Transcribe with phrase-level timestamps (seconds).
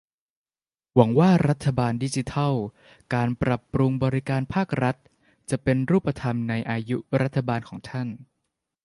[0.95, 2.53] หวังว่ารัฐบาลดิจิทัล
[3.13, 4.95] การปรับปรุงบริการภาครัฐ
[5.49, 8.07] จะเป็นรูปธรรมในอายุรัฐบาลของท่าน